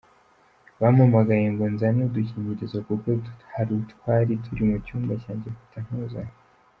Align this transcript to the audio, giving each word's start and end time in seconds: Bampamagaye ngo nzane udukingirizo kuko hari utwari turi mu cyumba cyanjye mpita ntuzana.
Bampamagaye 0.79 1.45
ngo 1.53 1.65
nzane 1.73 1.99
udukingirizo 2.07 2.77
kuko 2.87 3.09
hari 3.53 3.71
utwari 3.81 4.31
turi 4.43 4.63
mu 4.69 4.77
cyumba 4.85 5.13
cyanjye 5.23 5.47
mpita 5.53 5.79
ntuzana. 5.85 6.35